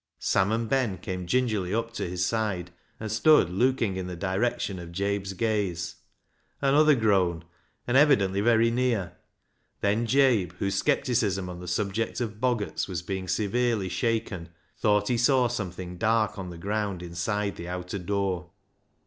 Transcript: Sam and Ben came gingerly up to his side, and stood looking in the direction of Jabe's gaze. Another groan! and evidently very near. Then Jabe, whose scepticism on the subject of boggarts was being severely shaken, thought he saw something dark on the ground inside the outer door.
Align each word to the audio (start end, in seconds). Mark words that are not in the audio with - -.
Sam 0.17 0.51
and 0.51 0.67
Ben 0.67 0.97
came 0.97 1.27
gingerly 1.27 1.75
up 1.75 1.93
to 1.93 2.09
his 2.09 2.25
side, 2.25 2.71
and 2.99 3.11
stood 3.11 3.51
looking 3.51 3.97
in 3.97 4.07
the 4.07 4.15
direction 4.15 4.79
of 4.79 4.91
Jabe's 4.91 5.33
gaze. 5.33 5.97
Another 6.59 6.95
groan! 6.95 7.43
and 7.85 7.95
evidently 7.95 8.41
very 8.41 8.71
near. 8.71 9.15
Then 9.81 10.07
Jabe, 10.07 10.53
whose 10.57 10.73
scepticism 10.81 11.47
on 11.49 11.59
the 11.59 11.67
subject 11.67 12.19
of 12.19 12.39
boggarts 12.41 12.87
was 12.87 13.03
being 13.03 13.27
severely 13.27 13.89
shaken, 13.89 14.49
thought 14.75 15.07
he 15.07 15.19
saw 15.19 15.47
something 15.47 15.99
dark 15.99 16.39
on 16.39 16.49
the 16.49 16.57
ground 16.57 17.03
inside 17.03 17.55
the 17.55 17.69
outer 17.69 17.99
door. 17.99 18.49